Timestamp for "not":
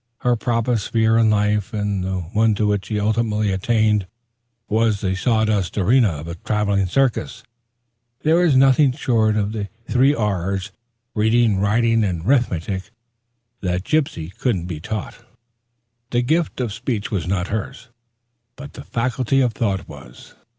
17.27-17.49